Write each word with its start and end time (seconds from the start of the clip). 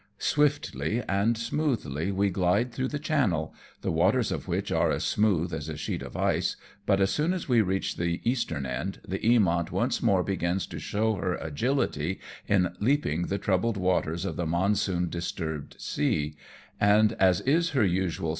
Swiftly 0.17 1.03
and 1.07 1.37
smoothly 1.37 2.11
we 2.11 2.31
glide 2.31 2.71
through 2.73 2.87
the 2.87 2.97
channel, 2.97 3.53
the 3.81 3.91
waters 3.91 4.31
of 4.31 4.47
which 4.47 4.71
are 4.71 4.89
as 4.89 5.03
smooth 5.03 5.53
as 5.53 5.69
a 5.69 5.77
sheet 5.77 6.01
of 6.01 6.17
ice, 6.17 6.55
but 6.87 6.99
as 6.99 7.11
soon 7.11 7.33
as 7.33 7.47
we 7.47 7.61
reach 7.61 7.97
the 7.97 8.19
eastern 8.27 8.65
end, 8.65 8.99
the 9.07 9.19
Eamont 9.19 9.69
once 9.69 10.01
more 10.01 10.23
begins 10.23 10.65
to 10.65 10.79
show 10.79 11.13
her 11.17 11.35
agility 11.35 12.19
in 12.47 12.73
leaping 12.79 13.27
the 13.27 13.37
troubled 13.37 13.77
waters 13.77 14.25
of 14.25 14.37
the 14.37 14.47
monsoon 14.47 15.07
disturbed 15.07 15.75
sea, 15.79 16.35
and 16.79 17.13
as 17.19 17.39
is 17.41 17.69
her 17.69 17.83
usual 17.83 17.83
2s6 17.83 17.85
AMONG 17.85 17.87
TYPHOONS 17.87 17.99
AND 17.99 17.99
PIRATE 18.09 18.17
CRAFT. 18.17 18.29